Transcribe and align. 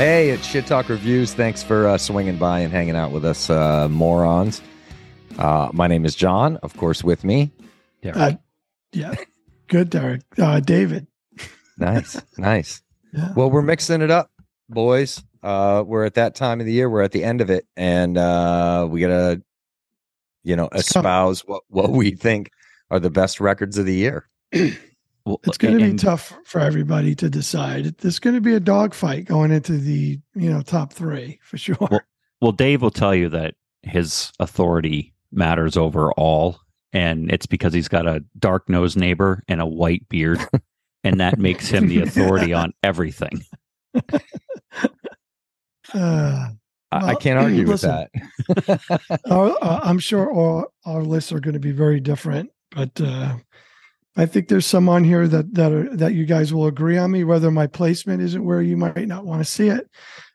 Hey, 0.00 0.30
it's 0.30 0.46
Shit 0.46 0.66
Talk 0.66 0.88
Reviews. 0.88 1.34
Thanks 1.34 1.62
for 1.62 1.86
uh, 1.86 1.98
swinging 1.98 2.38
by 2.38 2.60
and 2.60 2.72
hanging 2.72 2.96
out 2.96 3.10
with 3.10 3.22
us, 3.22 3.50
uh, 3.50 3.86
morons. 3.90 4.62
Uh, 5.36 5.68
my 5.74 5.88
name 5.88 6.06
is 6.06 6.14
John, 6.14 6.56
of 6.62 6.74
course, 6.78 7.04
with 7.04 7.22
me. 7.22 7.52
Uh, 8.02 8.32
yeah, 8.94 9.14
good, 9.66 9.90
Derek. 9.90 10.22
Uh, 10.38 10.60
David. 10.60 11.06
Nice, 11.76 12.18
nice. 12.38 12.82
Yeah. 13.12 13.34
Well, 13.36 13.50
we're 13.50 13.60
mixing 13.60 14.00
it 14.00 14.10
up, 14.10 14.30
boys. 14.70 15.22
Uh, 15.42 15.84
we're 15.86 16.04
at 16.04 16.14
that 16.14 16.34
time 16.34 16.60
of 16.60 16.66
the 16.66 16.72
year. 16.72 16.88
We're 16.88 17.02
at 17.02 17.12
the 17.12 17.24
end 17.24 17.42
of 17.42 17.50
it, 17.50 17.66
and 17.76 18.16
uh, 18.16 18.86
we 18.88 19.02
gotta, 19.02 19.42
you 20.44 20.56
know, 20.56 20.70
espouse 20.72 21.40
what 21.40 21.64
what 21.68 21.90
we 21.90 22.12
think 22.12 22.52
are 22.90 23.00
the 23.00 23.10
best 23.10 23.38
records 23.38 23.76
of 23.76 23.84
the 23.84 23.94
year. 23.94 24.28
Well, 25.24 25.40
It's 25.44 25.58
going 25.58 25.78
to 25.78 25.90
be 25.90 25.96
tough 25.96 26.32
for 26.44 26.60
everybody 26.60 27.14
to 27.16 27.28
decide. 27.30 27.96
There's 27.98 28.18
going 28.18 28.34
to 28.36 28.40
be 28.40 28.54
a 28.54 28.60
dogfight 28.60 29.26
going 29.26 29.50
into 29.50 29.76
the 29.78 30.18
you 30.34 30.50
know 30.50 30.62
top 30.62 30.92
three 30.92 31.38
for 31.42 31.58
sure. 31.58 31.76
Well- 31.80 32.00
Well, 32.40 32.52
Dave 32.52 32.80
will 32.82 32.90
tell 32.90 33.14
you 33.14 33.28
that 33.30 33.54
his 33.82 34.32
authority 34.40 35.12
matters 35.30 35.76
over 35.76 36.10
all, 36.12 36.58
and 36.92 37.30
it's 37.30 37.46
because 37.46 37.72
he's 37.74 37.88
got 37.88 38.06
a 38.06 38.24
dark 38.38 38.68
nosed 38.68 38.96
neighbor 38.96 39.42
and 39.46 39.60
a 39.60 39.66
white 39.66 40.08
beard, 40.08 40.40
and 41.04 41.20
that 41.20 41.38
makes 41.38 41.68
him 41.68 41.88
the 41.88 42.00
authority 42.00 42.52
on 42.54 42.72
everything. 42.82 43.44
Uh, 45.92 46.50
I, 46.92 46.98
I 47.08 47.14
can't 47.16 47.38
argue 47.38 47.66
listen. 47.66 48.06
with 48.48 48.66
that. 48.66 49.18
our, 49.28 49.50
uh, 49.60 49.80
I'm 49.82 49.98
sure 49.98 50.30
all 50.30 50.72
our 50.84 51.02
lists 51.02 51.32
are 51.32 51.40
going 51.40 51.54
to 51.54 51.60
be 51.60 51.72
very 51.72 51.98
different, 52.00 52.50
but 52.70 53.00
uh, 53.00 53.36
I 54.16 54.26
think 54.26 54.48
there's 54.48 54.66
some 54.66 54.88
on 54.88 55.04
here 55.04 55.28
that 55.28 55.54
that 55.54 55.72
are 55.72 55.96
that 55.96 56.14
you 56.14 56.26
guys 56.26 56.52
will 56.52 56.66
agree 56.66 56.98
on 56.98 57.10
me. 57.10 57.24
Whether 57.24 57.50
my 57.50 57.66
placement 57.66 58.22
isn't 58.22 58.44
where 58.44 58.60
you 58.60 58.76
might 58.76 59.06
not 59.06 59.24
want 59.24 59.40
to 59.40 59.50
see 59.50 59.68
it, 59.68 59.88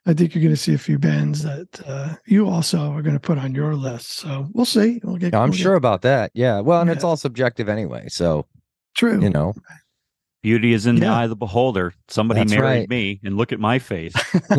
I 0.06 0.14
think 0.14 0.34
you're 0.34 0.42
going 0.42 0.54
to 0.54 0.60
see 0.60 0.74
a 0.74 0.78
few 0.78 0.98
bands 0.98 1.42
that 1.42 1.80
uh, 1.86 2.14
you 2.26 2.48
also 2.48 2.90
are 2.92 3.02
going 3.02 3.14
to 3.14 3.20
put 3.20 3.38
on 3.38 3.54
your 3.54 3.74
list. 3.74 4.18
So 4.18 4.48
we'll 4.52 4.64
see. 4.64 5.00
We'll 5.04 5.18
get. 5.18 5.34
I'm 5.34 5.50
we'll 5.50 5.56
get- 5.56 5.62
sure 5.62 5.74
about 5.74 6.02
that. 6.02 6.30
Yeah. 6.34 6.60
Well, 6.60 6.80
and 6.80 6.90
it's 6.90 7.04
all 7.04 7.16
subjective 7.16 7.68
anyway. 7.68 8.08
So 8.08 8.46
True. 8.96 9.20
you 9.20 9.30
know. 9.30 9.54
Beauty 10.42 10.74
is 10.74 10.86
in 10.86 10.96
the 10.96 11.06
eye 11.06 11.24
of 11.24 11.30
the 11.30 11.34
beholder. 11.34 11.92
Somebody 12.06 12.40
That's 12.40 12.52
married 12.52 12.62
right. 12.62 12.88
me, 12.88 13.18
and 13.24 13.36
look 13.36 13.52
at 13.52 13.58
my 13.58 13.80
face. 13.80 14.14
All 14.50 14.56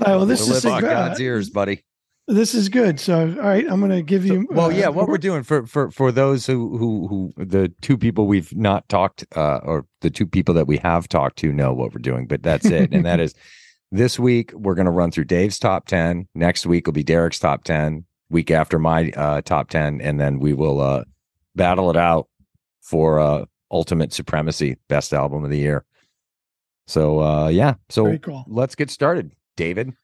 right, 0.00 0.16
well, 0.16 0.26
this 0.26 0.46
We'll 0.46 0.56
is 0.56 0.64
live 0.64 0.74
on 0.74 0.82
God's 0.82 1.20
ears, 1.20 1.50
buddy. 1.50 1.84
This 2.28 2.54
is 2.54 2.68
good. 2.68 3.00
So, 3.00 3.20
all 3.20 3.48
right, 3.48 3.66
I'm 3.68 3.80
going 3.80 3.90
to 3.90 4.02
give 4.02 4.26
So- 4.26 4.32
you. 4.34 4.46
well, 4.50 4.66
uh, 4.66 4.70
yeah. 4.70 4.88
What 4.88 5.08
we're 5.08 5.18
doing 5.18 5.42
for 5.42 5.66
for 5.66 5.90
for 5.90 6.12
those 6.12 6.46
who 6.46 6.76
who 6.78 7.08
who 7.08 7.44
the 7.44 7.72
two 7.80 7.96
people 7.98 8.26
we've 8.26 8.54
not 8.54 8.88
talked 8.88 9.24
uh, 9.34 9.58
or 9.64 9.86
the 10.02 10.10
two 10.10 10.26
people 10.26 10.54
that 10.54 10.66
we 10.66 10.76
have 10.78 11.08
talked 11.08 11.38
to 11.38 11.52
know 11.52 11.72
what 11.72 11.92
we're 11.92 12.00
doing, 12.00 12.26
but 12.26 12.42
that's 12.42 12.66
it. 12.66 12.92
and 12.92 13.04
that 13.04 13.18
is 13.26 13.34
this 13.90 14.18
week 14.18 14.52
we're 14.52 14.74
going 14.74 14.84
to 14.86 14.90
run 14.92 15.10
through 15.10 15.24
Dave's 15.24 15.58
top 15.58 15.86
ten. 15.86 16.28
Next 16.34 16.66
week 16.66 16.86
will 16.86 16.92
be 16.92 17.02
Derek's 17.04 17.38
top 17.38 17.64
ten. 17.64 18.04
Week 18.30 18.50
after 18.50 18.78
my 18.78 19.10
uh, 19.12 19.40
top 19.40 19.70
ten, 19.70 20.00
and 20.02 20.20
then 20.20 20.38
we 20.38 20.52
will 20.52 20.80
uh, 20.82 21.04
battle 21.56 21.88
it 21.88 21.96
out 21.96 22.28
for 22.82 23.18
uh, 23.20 23.46
ultimate 23.70 24.12
supremacy, 24.12 24.76
best 24.88 25.14
album 25.14 25.44
of 25.44 25.50
the 25.50 25.58
year. 25.58 25.84
So 26.86 27.20
uh, 27.22 27.48
yeah. 27.48 27.74
So 27.88 28.18
cool. 28.18 28.44
let's 28.48 28.74
get 28.74 28.90
started, 28.90 29.32
David. 29.56 29.94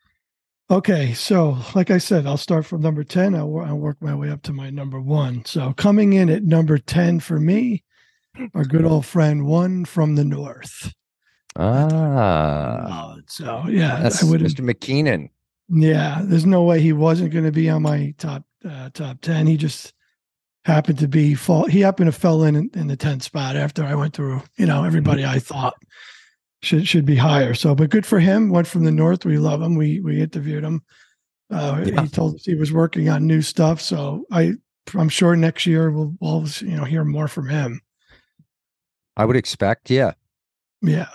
Okay, 0.70 1.12
so 1.12 1.59
like 1.75 1.91
I 1.91 1.98
said, 1.98 2.27
I'll 2.27 2.39
start 2.39 2.65
from 2.65 2.81
number 2.81 3.05
10. 3.05 3.34
I'll, 3.34 3.59
I'll 3.59 3.77
work 3.79 3.98
my 4.01 4.15
way 4.15 4.31
up 4.31 4.43
to 4.43 4.53
my 4.53 4.71
number 4.71 4.98
one. 5.01 5.45
So 5.45 5.75
coming 5.75 6.15
in 6.15 6.31
at 6.31 6.43
number 6.43 6.79
10 6.79 7.21
for 7.21 7.39
me, 7.39 7.84
our 8.55 8.65
good 8.65 8.84
old 8.84 9.05
friend, 9.05 9.47
One 9.47 9.84
from 9.84 10.15
the 10.15 10.25
North. 10.25 10.93
Ah, 11.56 13.15
Oh, 13.15 13.21
so 13.29 13.65
yeah, 13.69 14.01
that's 14.01 14.25
I 14.25 14.31
would. 14.31 14.41
Mr. 14.41 14.61
McKeenan. 14.61 15.29
Yeah, 15.69 16.21
there's 16.25 16.47
no 16.47 16.62
way 16.62 16.81
he 16.81 16.93
wasn't 16.93 17.33
going 17.33 17.44
to 17.44 17.53
be 17.53 17.69
on 17.71 17.83
my 17.83 18.15
top 18.19 18.44
uh, 18.69 18.91
top 18.93 19.21
10. 19.21 19.47
He 19.47 19.56
just 19.56 19.93
happened 20.65 20.99
to 20.99 21.09
be 21.09 21.34
fall. 21.34 21.67
He 21.67 21.81
happened 21.81 22.09
to 22.12 22.19
fell 22.19 22.43
in 22.43 22.71
in 22.75 22.87
the 22.88 22.97
10th 22.97 23.22
spot 23.22 23.55
after 23.56 23.84
I 23.84 23.94
went 23.94 24.15
through, 24.15 24.43
you 24.56 24.67
know, 24.67 24.84
everybody 24.84 25.25
I 25.25 25.38
thought 25.38 25.75
should 26.64 26.86
should 26.88 27.04
be 27.04 27.16
higher. 27.16 27.54
So, 27.54 27.75
but 27.75 27.91
good 27.91 28.06
for 28.06 28.19
him. 28.20 28.50
Went 28.50 28.66
from 28.66 28.84
the 28.84 28.91
north. 28.92 29.25
We 29.25 29.38
love 29.38 29.62
him. 29.62 29.75
We 29.76 30.00
we 30.00 30.20
interviewed 30.20 30.64
him. 30.64 30.82
Uh, 31.50 31.84
Yeah. 31.86 32.02
He 32.02 32.08
told 32.08 32.36
us 32.36 32.44
he 32.44 32.54
was 32.54 32.72
working 32.72 33.08
on 33.08 33.26
new 33.26 33.42
stuff. 33.42 33.80
So 33.80 34.25
I 34.30 34.52
I'm 34.94 35.08
sure 35.08 35.36
next 35.36 35.66
year 35.66 35.91
we'll 35.91 36.14
we'll 36.20 36.47
you 36.60 36.76
know 36.76 36.84
hear 36.84 37.04
more 37.04 37.28
from 37.28 37.48
him. 37.48 37.80
I 39.16 39.25
would 39.25 39.36
expect, 39.36 39.91
yeah. 39.91 40.12
Yeah. 40.82 41.06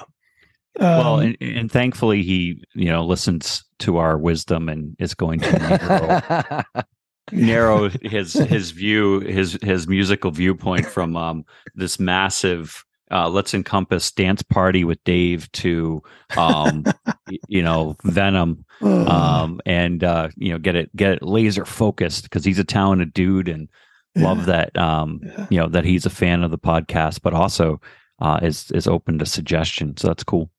well, 0.80 1.16
Um, 1.16 1.22
and, 1.22 1.38
and 1.42 1.72
thankfully, 1.72 2.24
he 2.24 2.64
you 2.74 2.90
know 2.90 3.06
listens 3.06 3.64
to 3.80 3.98
our 3.98 4.18
wisdom 4.18 4.70
and 4.70 4.96
is 5.00 5.14
going 5.14 5.40
to 5.42 5.52
narrow, 5.60 6.84
narrow 7.32 7.90
his 8.02 8.34
his 8.34 8.72
view 8.72 9.20
his 9.22 9.58
his 9.62 9.88
musical 9.88 10.32
viewpoint 10.32 10.86
from 10.86 11.16
um 11.16 11.44
this 11.76 12.00
massive 12.00 12.84
uh 13.12 13.28
let's 13.30 13.54
encompass 13.54 14.12
dance 14.12 14.42
party 14.44 14.84
with 14.84 15.04
Dave 15.04 15.52
to 15.54 16.02
um 16.38 16.84
you 17.48 17.62
know 17.64 17.96
Venom 18.04 18.64
um 18.82 19.60
and 19.66 20.04
uh 20.04 20.30
you 20.38 20.52
know 20.52 20.60
get 20.60 20.76
it 20.76 20.96
get 20.96 21.14
it 21.14 21.24
laser 21.24 21.66
focused 21.66 22.24
because 22.24 22.46
he's 22.46 22.60
a 22.60 22.64
talented 22.64 23.14
dude 23.14 23.50
and 23.50 23.70
love 24.16 24.46
that 24.46 24.78
um 24.78 25.20
Yeah. 25.24 25.48
you 25.50 25.60
know 25.60 25.68
that 25.68 25.86
he's 25.86 26.06
a 26.06 26.10
fan 26.10 26.44
of 26.44 26.52
the 26.52 26.58
podcast 26.58 27.22
but 27.22 27.34
also 27.34 27.80
uh 28.20 28.40
is 28.42 28.70
is 28.72 28.88
open 28.88 29.20
to 29.20 29.26
suggestion 29.26 29.96
so 29.98 30.08
that's 30.08 30.24
cool 30.24 30.50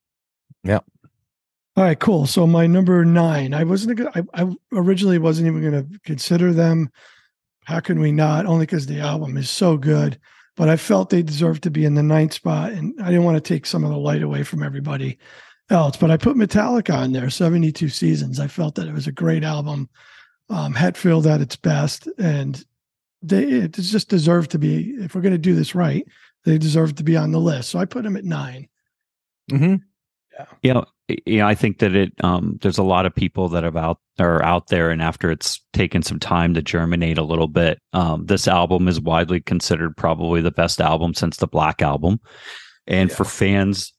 Yeah. 0.64 0.80
All 1.76 1.84
right, 1.84 1.98
cool. 1.98 2.26
So 2.26 2.46
my 2.48 2.66
number 2.66 3.04
nine, 3.04 3.54
I 3.54 3.62
wasn't 3.64 3.96
gonna. 3.96 4.10
I, 4.34 4.42
I 4.42 4.52
originally 4.72 5.18
wasn't 5.18 5.46
even 5.46 5.62
going 5.62 5.88
to 5.88 6.00
consider 6.00 6.52
them. 6.52 6.90
How 7.64 7.78
can 7.80 8.00
we 8.00 8.10
not? 8.12 8.44
Only 8.44 8.66
because 8.66 8.86
the 8.86 8.98
album 9.00 9.36
is 9.36 9.48
so 9.48 9.76
good. 9.76 10.18
But 10.56 10.68
I 10.68 10.76
felt 10.76 11.10
they 11.10 11.22
deserved 11.22 11.62
to 11.62 11.70
be 11.70 11.84
in 11.84 11.94
the 11.94 12.02
ninth 12.02 12.34
spot, 12.34 12.72
and 12.72 12.94
I 13.00 13.06
didn't 13.06 13.24
want 13.24 13.36
to 13.36 13.40
take 13.40 13.66
some 13.66 13.84
of 13.84 13.90
the 13.90 13.96
light 13.96 14.22
away 14.22 14.42
from 14.42 14.62
everybody 14.62 15.18
else. 15.70 15.96
But 15.96 16.10
I 16.10 16.16
put 16.16 16.36
Metallica 16.36 16.94
on 16.94 17.12
there, 17.12 17.30
seventy-two 17.30 17.88
seasons. 17.88 18.40
I 18.40 18.46
felt 18.46 18.74
that 18.74 18.88
it 18.88 18.92
was 18.92 19.06
a 19.06 19.12
great 19.12 19.44
album. 19.44 19.88
Um, 20.48 20.74
Hetfield 20.74 21.26
at 21.26 21.40
its 21.40 21.56
best, 21.56 22.08
and 22.18 22.62
they 23.22 23.44
it 23.44 23.72
just 23.72 24.08
deserved 24.08 24.50
to 24.50 24.58
be. 24.58 24.90
If 24.98 25.14
we're 25.14 25.20
going 25.20 25.32
to 25.32 25.38
do 25.38 25.54
this 25.54 25.74
right, 25.74 26.06
they 26.44 26.58
deserve 26.58 26.96
to 26.96 27.04
be 27.04 27.16
on 27.16 27.30
the 27.30 27.38
list. 27.38 27.70
So 27.70 27.78
I 27.78 27.84
put 27.84 28.02
them 28.02 28.16
at 28.16 28.24
nine. 28.24 28.68
hmm 29.48 29.76
you 30.62 30.72
know 30.72 30.84
you 31.26 31.38
know 31.38 31.46
i 31.46 31.54
think 31.54 31.78
that 31.78 31.94
it 31.94 32.12
um 32.22 32.58
there's 32.62 32.78
a 32.78 32.82
lot 32.82 33.06
of 33.06 33.14
people 33.14 33.48
that 33.48 33.64
have 33.64 33.76
out 33.76 33.98
are 34.18 34.42
out 34.42 34.68
there 34.68 34.90
and 34.90 35.02
after 35.02 35.30
it's 35.30 35.60
taken 35.72 36.02
some 36.02 36.18
time 36.18 36.54
to 36.54 36.62
germinate 36.62 37.18
a 37.18 37.22
little 37.22 37.48
bit 37.48 37.80
um 37.92 38.26
this 38.26 38.46
album 38.46 38.86
is 38.88 39.00
widely 39.00 39.40
considered 39.40 39.96
probably 39.96 40.40
the 40.40 40.50
best 40.50 40.80
album 40.80 41.14
since 41.14 41.38
the 41.38 41.46
black 41.46 41.82
album 41.82 42.20
and 42.86 43.10
Yeah. 43.10 43.16
for 43.16 43.24
fans 43.24 43.92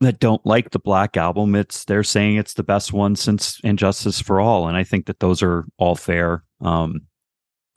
that 0.00 0.18
don't 0.20 0.44
like 0.44 0.70
the 0.70 0.78
black 0.78 1.16
album 1.16 1.54
it's 1.54 1.84
they're 1.84 2.02
saying 2.04 2.36
it's 2.36 2.54
the 2.54 2.62
best 2.62 2.92
one 2.92 3.16
since 3.16 3.60
And 3.64 3.78
Justice 3.78 4.20
for 4.20 4.40
All 4.40 4.68
and 4.68 4.76
i 4.76 4.84
think 4.84 5.06
that 5.06 5.20
those 5.20 5.42
are 5.42 5.64
all 5.78 5.94
fair 5.96 6.42
um 6.60 7.02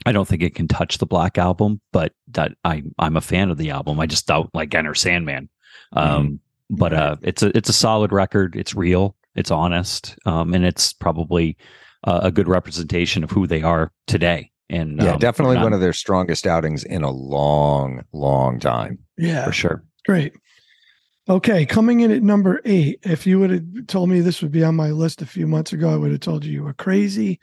I 0.05 0.13
don't 0.13 0.25
think 0.27 0.41
it 0.41 0.55
can 0.55 0.69
touch 0.69 0.97
the 0.97 1.05
Black 1.05 1.37
album, 1.37 1.81
but 1.91 2.13
that 2.29 2.53
I 2.63 2.83
I'm 2.97 3.17
a 3.17 3.21
fan 3.21 3.49
of 3.49 3.57
the 3.57 3.71
album. 3.71 3.99
I 3.99 4.05
just 4.05 4.27
don't 4.27 4.49
like 4.55 4.73
Enter 4.73 4.95
Sandman. 4.95 5.49
Um, 5.91 6.39
but 6.69 6.93
uh, 6.93 7.15
it's 7.21 7.43
a 7.43 7.55
it's 7.57 7.69
a 7.69 7.73
solid 7.73 8.11
record. 8.11 8.55
It's 8.55 8.75
real. 8.75 9.15
It's 9.35 9.51
honest, 9.51 10.15
um, 10.25 10.53
and 10.53 10.65
it's 10.65 10.93
probably 10.93 11.57
uh, 12.03 12.21
a 12.23 12.31
good 12.31 12.47
representation 12.47 13.23
of 13.23 13.31
who 13.31 13.47
they 13.47 13.61
are 13.61 13.91
today. 14.07 14.51
And 14.69 15.01
Yeah, 15.01 15.13
um, 15.13 15.19
definitely 15.19 15.55
not- 15.55 15.63
one 15.63 15.73
of 15.73 15.81
their 15.81 15.93
strongest 15.93 16.45
outings 16.45 16.83
in 16.83 17.03
a 17.03 17.11
long, 17.11 18.03
long 18.13 18.59
time. 18.59 18.99
Yeah, 19.17 19.45
for 19.45 19.51
sure. 19.51 19.83
Great. 20.05 20.33
Okay, 21.27 21.65
coming 21.65 21.99
in 21.99 22.11
at 22.11 22.23
number 22.23 22.59
eight. 22.65 22.99
If 23.03 23.27
you 23.27 23.39
would 23.39 23.51
have 23.51 23.87
told 23.87 24.09
me 24.09 24.19
this 24.19 24.41
would 24.41 24.51
be 24.51 24.63
on 24.63 24.75
my 24.75 24.89
list 24.89 25.21
a 25.21 25.27
few 25.27 25.45
months 25.45 25.73
ago, 25.73 25.89
I 25.89 25.95
would 25.95 26.11
have 26.11 26.21
told 26.21 26.43
you 26.43 26.51
you 26.51 26.63
were 26.63 26.73
crazy. 26.73 27.39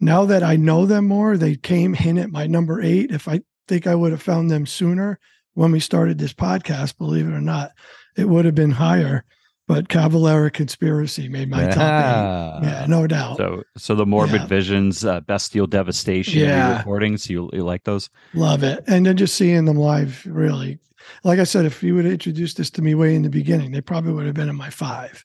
Now 0.00 0.24
that 0.24 0.42
I 0.42 0.56
know 0.56 0.86
them 0.86 1.06
more, 1.06 1.36
they 1.36 1.54
came 1.54 1.94
in 1.94 2.18
at 2.18 2.32
my 2.32 2.48
number 2.48 2.82
eight. 2.82 3.12
If 3.12 3.28
I 3.28 3.40
think 3.68 3.86
I 3.86 3.94
would 3.94 4.10
have 4.10 4.22
found 4.22 4.50
them 4.50 4.66
sooner 4.66 5.20
when 5.54 5.70
we 5.70 5.78
started 5.78 6.18
this 6.18 6.32
podcast, 6.32 6.98
believe 6.98 7.28
it 7.28 7.32
or 7.32 7.40
not, 7.40 7.70
it 8.16 8.28
would 8.28 8.44
have 8.44 8.54
been 8.54 8.70
higher. 8.72 9.24
But 9.68 9.88
Cavalera 9.88 10.52
Conspiracy 10.52 11.28
made 11.28 11.48
my 11.48 11.66
top 11.68 12.62
eight. 12.62 12.66
Yeah, 12.68 12.86
no 12.88 13.06
doubt. 13.06 13.36
So 13.38 13.62
so 13.76 13.94
the 13.94 14.04
Morbid 14.04 14.42
Yeah. 14.42 14.46
Visions, 14.48 15.04
uh, 15.04 15.20
Bestial 15.20 15.66
Devastation, 15.68 16.40
Yeah. 16.40 16.78
recordings. 16.78 17.30
You 17.30 17.48
you 17.52 17.62
like 17.62 17.84
those? 17.84 18.10
Love 18.34 18.64
it. 18.64 18.82
And 18.88 19.06
then 19.06 19.16
just 19.16 19.34
seeing 19.36 19.64
them 19.64 19.76
live, 19.76 20.26
really. 20.26 20.78
Like 21.24 21.38
I 21.38 21.44
said, 21.44 21.64
if 21.64 21.82
you 21.82 21.94
would 21.94 22.04
have 22.04 22.12
introduced 22.12 22.56
this 22.56 22.70
to 22.70 22.82
me 22.82 22.94
way 22.94 23.14
in 23.14 23.22
the 23.22 23.30
beginning, 23.30 23.70
they 23.70 23.80
probably 23.80 24.12
would 24.12 24.26
have 24.26 24.34
been 24.34 24.48
in 24.48 24.56
my 24.56 24.68
five. 24.70 25.24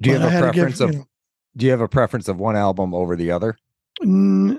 Do 0.00 0.10
you 0.10 0.16
But 0.18 0.22
have 0.22 0.30
a 0.30 0.32
had 0.32 0.40
to 0.40 0.46
give, 0.46 0.62
preference 0.62 0.80
of 0.80 0.92
you 0.92 0.98
know, 1.00 1.04
do 1.56 1.66
you 1.66 1.70
have 1.72 1.80
a 1.80 1.88
preference 1.88 2.28
of 2.28 2.38
one 2.38 2.56
album 2.56 2.94
over 2.94 3.14
the 3.16 3.30
other? 3.32 3.56
N- 4.02 4.58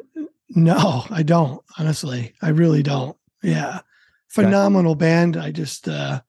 no, 0.49 1.05
I 1.09 1.23
don't. 1.23 1.61
Honestly, 1.79 2.33
I 2.41 2.49
really 2.49 2.83
don't. 2.83 3.15
Yeah, 3.41 3.79
phenomenal 4.29 4.95
band. 4.95 5.37
I 5.37 5.51
just, 5.51 5.87
uh, 5.87 6.21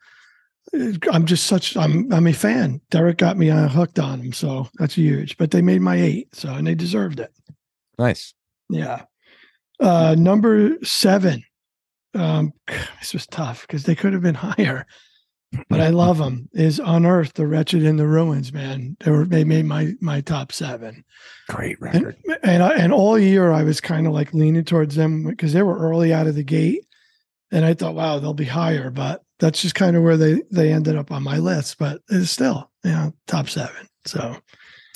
I'm 1.13 1.25
just 1.27 1.47
such 1.47 1.77
I'm 1.77 2.13
I'm 2.13 2.27
a 2.27 2.33
fan. 2.33 2.81
Derek 2.91 3.19
got 3.19 3.37
me 3.37 3.51
uh, 3.51 3.69
hooked 3.69 3.99
on 3.99 4.19
them, 4.19 4.33
so 4.33 4.69
that's 4.79 4.95
huge. 4.95 5.37
But 5.37 5.51
they 5.51 5.63
made 5.63 5.81
my 5.81 5.97
eight, 5.97 6.35
so 6.35 6.49
and 6.53 6.67
they 6.67 6.75
deserved 6.75 7.21
it. 7.21 7.33
Nice. 7.99 8.35
Yeah. 8.69 9.03
Uh 9.81 10.15
number 10.19 10.77
seven. 10.85 11.45
Um 12.15 12.53
this 13.01 13.13
was 13.13 13.27
tough 13.27 13.63
because 13.67 13.85
they 13.85 13.95
could 13.95 14.13
have 14.13 14.23
been 14.23 14.35
higher. 14.37 14.87
But 15.69 15.81
I 15.81 15.91
love 15.91 16.19
them. 16.19 16.49
Is 16.53 16.81
Unearth 16.81 17.35
the 17.35 17.47
Wretched 17.47 17.85
in 17.85 17.97
the 17.97 18.09
Ruins, 18.09 18.53
man. 18.53 18.97
They 19.01 19.11
were 19.13 19.25
they 19.25 19.45
made 19.45 19.67
my 19.67 19.93
my 20.01 20.21
top 20.21 20.51
seven. 20.51 21.05
Great 21.49 21.79
And 21.81 22.05
record. 22.05 22.17
and, 22.43 22.63
I, 22.63 22.71
and 22.75 22.93
all 22.93 23.17
year 23.19 23.53
I 23.53 23.63
was 23.63 23.81
kind 23.81 24.09
of 24.09 24.13
like 24.13 24.35
leaning 24.35 24.65
towards 24.65 24.97
them 24.97 25.25
because 25.25 25.53
they 25.53 25.63
were 25.63 25.79
early 25.79 26.13
out 26.13 26.27
of 26.27 26.35
the 26.35 26.43
gate. 26.43 26.85
And 27.53 27.65
I 27.65 27.75
thought, 27.75 27.95
wow, 27.95 28.19
they'll 28.19 28.35
be 28.35 28.45
higher, 28.45 28.91
but 28.91 29.23
that's 29.45 29.61
just 29.63 29.75
kind 29.75 29.95
of 29.97 30.03
where 30.03 30.17
they 30.17 30.43
they 30.51 30.73
ended 30.73 30.97
up 30.97 31.11
on 31.13 31.23
my 31.23 31.39
list. 31.39 31.79
But 31.79 32.01
it's 32.09 32.31
still, 32.31 32.71
you 32.83 32.91
know, 32.93 33.13
top 33.27 33.49
seven. 33.49 33.87
So 34.07 34.37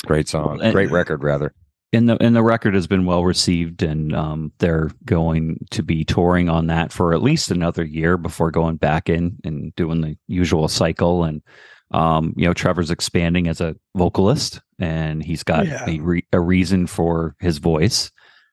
Great 0.06 0.28
song. 0.28 0.60
And- 0.62 0.72
Great 0.72 0.90
record, 0.90 1.22
rather. 1.22 1.52
and 1.92 2.08
the 2.08 2.16
and 2.22 2.34
the 2.36 2.42
record 2.42 2.74
has 2.74 2.86
been 2.86 3.04
well 3.04 3.24
received 3.24 3.82
and 3.82 4.14
um, 4.14 4.52
they're 4.58 4.90
going 5.04 5.58
to 5.72 5.82
be 5.82 6.04
touring 6.04 6.48
on 6.48 6.66
that 6.68 6.92
for 6.92 7.14
at 7.14 7.22
least 7.22 7.50
another 7.50 7.84
year 7.84 8.16
before 8.16 8.50
going 8.50 8.76
back 8.76 9.08
in 9.08 9.36
and 9.44 9.74
doing 9.76 10.00
the 10.00 10.16
usual 10.26 10.68
cycle 10.68 11.24
and 11.24 11.42
um, 11.90 12.34
you 12.36 12.46
know 12.46 12.52
trevor's 12.54 12.90
expanding 12.90 13.48
as 13.48 13.60
a 13.60 13.74
vocalist 13.96 14.60
and 14.78 15.24
he's 15.24 15.42
got 15.42 15.66
Yeah. 15.66 15.84
a, 15.88 15.98
re- 16.00 16.26
a 16.32 16.38
reason 16.40 16.86
for 16.86 17.34
his 17.40 17.56
voice 17.58 18.10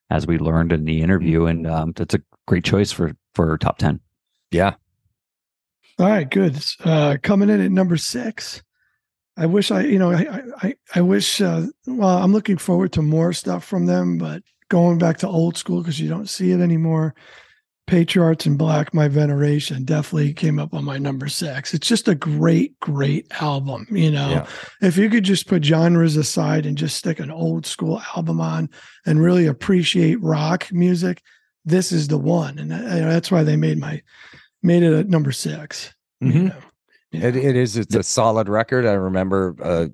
as 0.09 0.25
we 0.25 0.38
learned 0.38 0.71
in 0.71 0.86
the 0.86 1.01
interview 1.01 1.45
and 1.45 1.68
um, 1.68 1.91
that's 1.95 2.15
a 2.15 2.21
great 2.48 2.63
choice 2.63 2.91
for 2.94 3.12
for 3.33 3.57
top 3.57 3.77
10 3.77 4.00
Yeah. 4.51 4.75
All 5.97 6.07
right, 6.07 6.30
good. 6.30 6.57
Uh 6.83 7.18
coming 7.21 7.50
in 7.50 7.62
at 7.62 7.71
number 7.71 7.97
six. 7.97 8.62
I 9.38 9.45
wish 9.45 9.71
I, 9.71 9.81
you 9.81 10.00
know, 10.00 10.12
I 10.12 10.42
I 10.62 10.75
I 10.95 11.01
wish 11.01 11.42
uh 11.42 11.68
well, 11.88 12.18
I'm 12.18 12.33
looking 12.33 12.57
forward 12.57 12.92
to 12.94 13.01
more 13.01 13.33
stuff 13.33 13.63
from 13.65 13.86
them, 13.86 14.18
but 14.18 14.44
going 14.69 14.97
back 14.97 15.18
to 15.19 15.27
old 15.27 15.57
school 15.57 15.81
because 15.81 16.00
you 16.00 16.09
don't 16.09 16.30
see 16.30 16.51
it 16.51 16.59
anymore. 16.59 17.15
Patriarchs 17.88 18.47
In 18.47 18.57
Black, 18.57 18.95
My 18.95 19.07
Veneration 19.07 19.86
definitely 19.86 20.33
came 20.33 20.57
up 20.57 20.74
on 20.74 20.83
my 20.83 20.97
number 20.97 21.27
six. 21.27 21.71
It's 21.71 21.88
just 21.88 22.07
a 22.07 22.15
great, 22.15 22.80
great 22.80 23.27
album. 23.39 23.86
You 23.91 24.09
know, 24.09 24.30
Yeah. 24.31 24.48
if 24.81 24.98
you 24.98 25.07
could 25.07 25.24
just 25.24 25.45
put 25.48 25.63
genres 25.63 26.18
aside 26.18 26.65
and 26.65 26.75
just 26.80 26.98
stick 26.98 27.19
an 27.19 27.30
old 27.30 27.68
school 27.68 28.01
album 28.18 28.41
on 28.41 28.69
and 29.06 29.21
really 29.21 29.45
appreciate 29.45 30.19
rock 30.19 30.68
music, 30.71 31.21
this 31.63 31.91
is 31.91 32.07
the 32.07 32.18
one. 32.18 32.57
And 32.57 32.71
that- 32.71 32.81
you 32.95 33.01
know, 33.01 33.09
that's 33.12 33.30
why 33.30 33.44
they 33.44 33.56
made 33.56 33.77
my 33.77 34.01
made 34.65 34.83
it 34.83 34.94
at 34.94 35.07
number 35.07 35.31
6 35.31 35.94
you 36.21 36.31
Mhm. 36.31 36.44
know. 36.50 36.56
Yeah. 37.12 37.27
It, 37.27 37.35
it 37.35 37.56
is. 37.56 37.77
It's 37.77 37.95
a 37.95 38.03
solid 38.03 38.50
record. 38.50 38.85
I 38.85 38.94
remember 38.94 39.56
uh, 39.62 39.88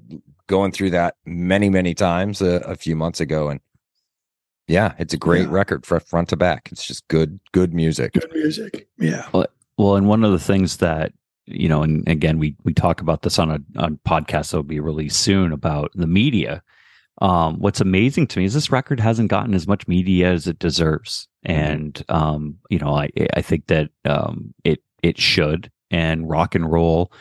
going 0.47 0.71
through 0.71 0.91
that 0.91 1.15
many, 1.25 1.69
many 1.69 1.94
times 1.94 2.41
a, 2.41 2.62
a 2.65 2.75
few 2.75 2.95
months 2.95 3.19
ago, 3.19 3.50
and 3.50 3.59
yeah, 4.68 4.94
it's 4.97 5.13
a 5.13 5.18
great 5.18 5.44
Yeah. 5.47 5.53
record 5.53 5.85
from 5.85 6.00
front 6.00 6.29
to 6.29 6.38
back. 6.38 6.69
It's 6.71 6.85
just 6.85 7.07
good, 7.09 7.39
good 7.51 7.73
music. 7.73 8.13
good 8.13 8.31
music. 8.33 8.88
Yeah. 8.97 9.27
Well, 9.77 9.95
and 9.95 10.07
one 10.07 10.23
of 10.23 10.31
the 10.31 10.39
things 10.39 10.77
that 10.77 11.13
you 11.45 11.68
know, 11.68 11.83
and 11.83 12.07
again, 12.07 12.38
we 12.39 12.56
we 12.63 12.73
talk 12.73 13.01
about 13.01 13.23
this 13.23 13.38
on 13.39 13.51
a 13.51 13.59
on 13.77 14.00
podcast 14.07 14.51
that 14.51 14.57
will 14.57 14.63
be 14.63 14.79
released 14.79 15.19
soon 15.19 15.51
about 15.51 15.91
the 15.95 16.07
media. 16.07 16.62
Um, 17.19 17.60
what's 17.60 17.81
amazing 17.81 18.28
to 18.28 18.40
me 18.40 18.46
is 18.46 18.54
this 18.54 18.72
record 18.72 19.00
hasn't 19.00 19.30
gotten 19.30 19.54
as 19.54 19.68
much 19.68 19.88
media 19.88 20.31
as 20.31 20.48
it 20.48 20.60
deserves, 20.60 21.28
and 21.44 22.04
um, 22.10 22.58
you 22.69 22.80
know, 22.80 22.96
I 22.96 23.10
I 23.36 23.42
think 23.42 23.68
that 23.68 23.90
um, 24.06 24.54
it 24.63 24.81
it 25.04 25.19
should, 25.19 25.72
and 25.92 26.30
rock 26.30 26.56
and 26.56 26.72
roll. 26.72 27.12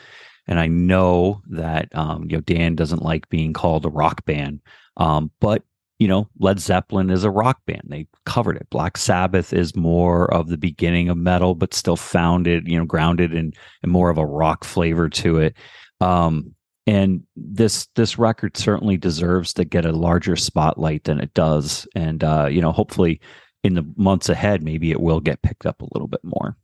And 0.46 0.58
I 0.58 0.66
know 0.68 1.42
that 1.50 1.94
um, 1.94 2.24
you 2.30 2.36
know 2.36 2.40
Dan 2.40 2.74
doesn't 2.76 3.02
like 3.02 3.28
being 3.28 3.52
called 3.52 3.84
a 3.84 3.90
rock 3.90 4.24
band, 4.24 4.60
um, 4.96 5.30
but 5.40 5.64
you 6.00 6.08
know, 6.08 6.28
Led 6.38 6.58
Zeppelin 6.58 7.10
is 7.10 7.24
a 7.24 7.30
rock 7.30 7.60
band. 7.66 7.82
They 7.84 8.06
covered 8.24 8.56
it. 8.56 8.66
Black 8.70 8.96
Sabbath 8.96 9.52
is 9.52 9.76
more 9.76 10.32
of 10.32 10.48
the 10.48 10.56
beginning 10.56 11.10
of 11.10 11.18
metal, 11.18 11.54
but 11.54 11.74
still 11.74 11.96
founded, 11.96 12.66
you 12.66 12.78
know, 12.78 12.86
grounded 12.86 13.34
in, 13.34 13.52
in 13.82 13.90
more 13.90 14.08
of 14.08 14.16
a 14.16 14.24
rock 14.24 14.64
flavor 14.64 15.10
to 15.10 15.36
it. 15.36 15.56
Um, 16.00 16.54
and 16.90 17.22
this 17.36 17.86
this 17.94 18.18
record 18.18 18.56
certainly 18.56 18.96
deserves 18.96 19.52
to 19.54 19.64
get 19.64 19.84
a 19.86 19.92
larger 19.92 20.34
spotlight 20.34 21.04
than 21.04 21.20
it 21.20 21.32
does. 21.34 21.86
And 21.94 22.24
uh, 22.24 22.48
you 22.50 22.60
know, 22.60 22.72
hopefully 22.72 23.20
in 23.62 23.74
the 23.74 23.84
months 23.96 24.28
ahead, 24.28 24.62
maybe 24.64 24.90
it 24.90 25.00
will 25.00 25.20
get 25.20 25.42
picked 25.42 25.66
up 25.66 25.82
a 25.82 25.88
little 25.92 26.08
bit 26.08 26.24
more. 26.24 26.56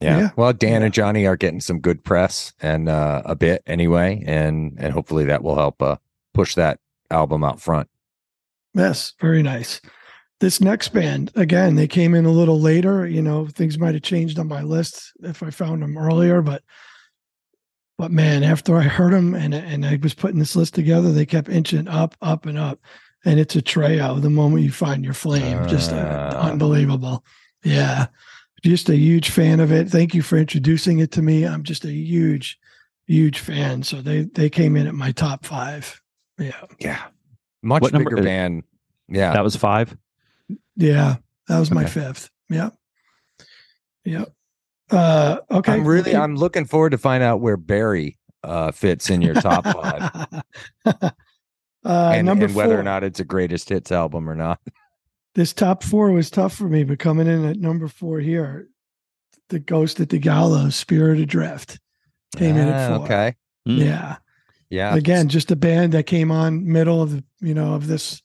Yeah. 0.00 0.18
Yeah. 0.18 0.30
Well, 0.36 0.52
Dan 0.52 0.80
Yeah. 0.80 0.86
and 0.86 0.94
Johnny 0.94 1.26
are 1.26 1.36
getting 1.36 1.60
some 1.60 1.80
good 1.80 2.02
press 2.02 2.52
and 2.60 2.88
uh, 2.88 3.22
a 3.24 3.36
bit 3.36 3.62
anyway, 3.66 4.22
and 4.26 4.74
and 4.78 4.92
hopefully 4.92 5.24
that 5.26 5.42
will 5.42 5.56
help 5.56 5.80
uh, 5.80 5.96
push 6.34 6.54
that 6.56 6.80
album 7.10 7.44
out 7.44 7.60
front. 7.60 7.88
Yes, 8.74 9.12
very 9.20 9.42
nice. 9.42 9.80
This 10.40 10.60
next 10.60 10.88
band, 10.90 11.32
again, 11.34 11.74
they 11.74 11.88
came 11.88 12.14
in 12.14 12.24
a 12.24 12.30
little 12.30 12.60
later. 12.60 13.06
You 13.06 13.22
know, 13.22 13.46
things 13.48 13.78
might 13.78 13.94
have 13.94 14.02
changed 14.04 14.38
on 14.38 14.46
my 14.48 14.62
list 14.62 15.12
if 15.22 15.42
I 15.42 15.50
found 15.50 15.82
them 15.82 15.98
earlier, 15.98 16.42
but 16.42 16.62
but 17.98 18.10
man, 18.10 18.42
after 18.44 18.76
I 18.78 18.82
heard 18.84 19.12
them 19.12 19.34
and 19.34 19.52
and 19.54 19.84
I 19.84 19.98
was 20.02 20.14
putting 20.14 20.38
this 20.38 20.56
list 20.56 20.74
together, 20.74 21.12
they 21.12 21.26
kept 21.26 21.48
inching 21.48 21.88
up, 21.88 22.14
up, 22.22 22.46
and 22.46 22.56
up. 22.58 22.78
And 23.24 23.40
it's 23.40 23.56
a 23.56 23.62
trio. 23.62 24.14
The 24.20 24.30
moment 24.30 24.62
you 24.62 24.70
find 24.70 25.04
your 25.04 25.12
flame, 25.14 25.66
just 25.68 25.92
uh, 25.92 26.30
Ah. 26.36 26.48
unbelievable. 26.50 27.24
Yeah, 27.64 28.06
just 28.64 28.88
a 28.88 28.96
huge 28.96 29.30
fan 29.30 29.58
of 29.60 29.72
it. 29.72 29.88
Thank 29.90 30.14
you 30.14 30.22
for 30.22 30.38
introducing 30.38 31.00
it 31.00 31.10
to 31.12 31.22
me. 31.22 31.44
I'm 31.44 31.64
just 31.64 31.84
a 31.84 31.90
huge, 31.92 32.58
huge 33.08 33.40
fan. 33.40 33.82
So 33.82 34.00
they 34.00 34.22
they 34.22 34.48
came 34.48 34.76
in 34.76 34.86
at 34.86 34.94
my 34.94 35.10
top 35.12 35.44
five. 35.44 36.00
Yeah, 36.38 36.52
Yeah. 36.78 37.02
Much 37.62 37.82
What 37.82 37.92
bigger 37.92 38.20
uh, 38.20 38.22
band. 38.22 38.62
Yeah. 39.08 39.32
That 39.32 39.42
was 39.42 39.56
five. 39.56 39.96
Yeah, 40.76 41.16
that 41.48 41.58
was 41.58 41.72
my 41.72 41.84
fifth. 41.84 42.30
Yeah, 42.48 42.70
Yep. 44.04 44.32
Uh 44.90 45.38
okay. 45.50 45.72
I'm 45.72 45.86
really 45.86 46.16
I'm 46.16 46.36
looking 46.36 46.64
forward 46.64 46.90
to 46.90 46.98
find 46.98 47.22
out 47.22 47.40
where 47.40 47.56
Barry 47.56 48.18
uh, 48.44 48.72
fits 48.72 49.10
in 49.10 49.20
your 49.22 49.34
top 49.34 49.64
five. 49.64 50.42
uh 50.86 51.10
and, 51.84 52.26
number 52.26 52.46
and 52.46 52.54
whether 52.54 52.74
four. 52.74 52.80
or 52.80 52.84
not 52.84 53.04
it's 53.04 53.20
a 53.20 53.24
greatest 53.24 53.68
hits 53.68 53.92
album 53.92 54.28
or 54.28 54.34
not. 54.34 54.60
this 55.34 55.52
top 55.52 55.82
four 55.82 56.10
was 56.10 56.30
tough 56.30 56.54
for 56.54 56.68
me, 56.68 56.84
but 56.84 56.98
coming 56.98 57.26
in 57.26 57.44
at 57.44 57.58
number 57.58 57.88
four 57.88 58.20
here, 58.20 58.68
the 59.48 59.58
Ghost 59.58 60.00
at 60.00 60.08
the 60.08 60.18
Gallows, 60.18 60.76
Spirit 60.76 61.18
Adrift, 61.20 61.78
came 62.36 62.56
in 62.56 62.68
at 62.68 62.90
Ah, 62.90 62.96
four. 62.96 63.04
Okay. 63.04 63.34
Mm. 63.68 63.78
Yeah. 63.78 64.16
Yeah. 64.70 64.94
Again, 64.94 65.28
just 65.28 65.50
a 65.50 65.56
band 65.56 65.92
that 65.92 66.06
came 66.06 66.30
on 66.30 66.70
middle 66.70 67.00
of 67.00 67.12
the, 67.12 67.24
you 67.40 67.54
know, 67.54 67.74
of 67.74 67.86
this 67.86 68.20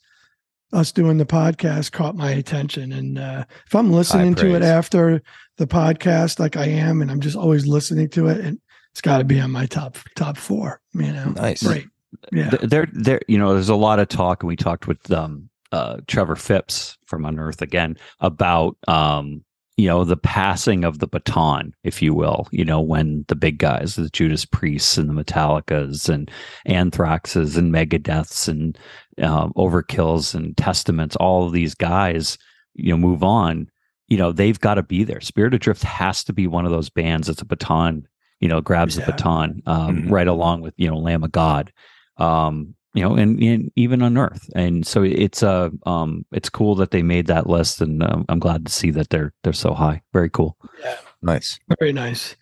us 0.73 0.91
doing 0.91 1.17
the 1.17 1.25
podcast 1.25 1.91
caught 1.91 2.15
my 2.15 2.31
attention. 2.31 2.91
And 2.91 3.19
uh 3.19 3.45
if 3.65 3.75
I'm 3.75 3.91
listening 3.91 4.35
to 4.35 4.55
it 4.55 4.63
after 4.63 5.21
the 5.57 5.67
podcast, 5.67 6.39
like 6.39 6.57
I 6.57 6.65
am, 6.65 7.01
and 7.01 7.11
I'm 7.11 7.21
just 7.21 7.37
always 7.37 7.67
listening 7.67 8.09
to 8.09 8.27
it, 8.27 8.39
and 8.39 8.59
it's 8.91 9.01
got 9.01 9.19
to 9.19 9.23
be 9.23 9.39
on 9.39 9.51
my 9.51 9.65
top 9.65 9.97
top 10.15 10.37
four. 10.37 10.81
You 10.93 11.13
know, 11.13 11.29
Nice. 11.31 11.63
Great. 11.63 11.87
Yeah. 12.31 12.49
There 12.61 12.87
there 12.91 13.21
you 13.27 13.37
know 13.37 13.53
there's 13.53 13.69
a 13.69 13.75
lot 13.75 13.99
of 13.99 14.07
talk 14.07 14.43
and 14.43 14.47
we 14.47 14.55
talked 14.55 14.87
with 14.87 15.11
um 15.11 15.49
uh 15.71 15.97
Trevor 16.07 16.35
Phipps 16.35 16.97
from 17.05 17.25
Unearth 17.25 17.61
again 17.61 17.97
about 18.19 18.77
um 18.87 19.43
you 19.77 19.87
know 19.87 20.03
the 20.03 20.17
passing 20.17 20.83
of 20.83 20.99
the 20.99 21.07
baton 21.07 21.73
if 21.83 22.01
you 22.01 22.13
will 22.13 22.47
you 22.51 22.63
know 22.63 22.79
when 22.79 23.25
the 23.27 23.35
big 23.35 23.57
guys 23.57 23.95
the 23.95 24.09
Judas 24.09 24.45
Priests 24.45 24.97
and 24.97 25.09
the 25.09 25.23
Metallicas 25.23 26.09
and 26.09 26.29
Anthraxes 26.67 27.57
and 27.57 27.73
Megadeths 27.73 28.47
and 28.47 28.77
um, 29.21 29.53
Overkills 29.53 30.35
and 30.35 30.55
Testaments 30.57 31.15
all 31.17 31.45
of 31.45 31.53
these 31.53 31.73
guys 31.75 32.37
you 32.75 32.91
know 32.91 32.97
move 32.97 33.23
on 33.23 33.67
you 34.09 34.17
know 34.17 34.31
they've 34.31 34.59
got 34.59 34.75
to 34.75 34.83
be 34.83 35.03
there 35.03 35.21
Spirit 35.21 35.53
Adrift 35.53 35.83
has 35.83 36.23
to 36.25 36.33
be 36.33 36.45
one 36.47 36.65
of 36.65 36.71
those 36.71 36.89
bands 36.89 37.27
that's 37.27 37.41
a 37.41 37.45
baton 37.45 38.07
you 38.39 38.47
know 38.47 38.61
grabs 38.61 38.97
Yeah. 38.97 39.05
the 39.05 39.11
baton 39.13 39.61
um, 39.65 40.03
Mhm. 40.03 40.11
right 40.11 40.27
along 40.27 40.61
with 40.61 40.73
you 40.77 40.87
know 40.89 40.97
Lamb 40.97 41.23
of 41.23 41.31
God 41.31 41.71
um 42.17 42.75
you 42.93 43.01
know 43.03 43.15
and, 43.15 43.41
and 43.41 43.71
even 43.75 44.01
Unearth 44.01 44.49
and 44.55 44.85
so 44.85 45.03
it's 45.03 45.41
uh 45.43 45.69
um 45.85 46.25
it's 46.31 46.49
cool 46.49 46.75
that 46.75 46.91
they 46.91 47.01
made 47.01 47.27
that 47.27 47.47
list 47.47 47.81
and 47.81 48.03
um, 48.03 48.23
i'm 48.29 48.39
glad 48.39 48.65
to 48.65 48.71
see 48.71 48.91
that 48.91 49.09
they're 49.09 49.33
they're 49.43 49.53
so 49.53 49.73
high 49.73 50.01
very 50.13 50.29
cool 50.29 50.57
Yeah. 50.83 50.97
Nice. 51.21 51.57
Very 51.79 51.93
nice. 51.93 52.35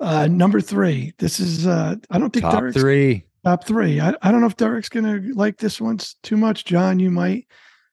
Uh 0.00 0.26
number 0.28 0.60
three. 0.60 1.12
This 1.18 1.40
is 1.40 1.66
uh 1.66 1.96
I 2.10 2.18
don't 2.18 2.32
think 2.32 2.44
Top 2.44 2.54
Derek's 2.54 2.76
three. 2.80 3.26
top 3.44 3.64
three. 3.64 4.00
I, 4.00 4.14
I 4.22 4.30
don't 4.30 4.40
know 4.40 4.46
if 4.46 4.56
Derek's 4.56 4.88
gonna 4.88 5.20
like 5.34 5.58
this 5.58 5.80
one 5.80 5.98
too 6.22 6.36
much. 6.36 6.64
John, 6.64 6.98
you 7.00 7.10
might. 7.10 7.46